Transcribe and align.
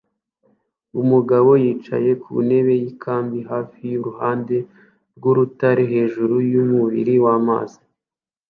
Umugabo 1.01 1.49
yicaye 1.63 2.11
ku 2.21 2.31
ntebe 2.47 2.73
yikambi 2.83 3.37
hafi 3.51 3.79
yuruhande 3.91 4.57
rwurutare 5.17 5.83
hejuru 5.93 6.35
yumubiri 6.51 7.15
wamazi 7.25 7.79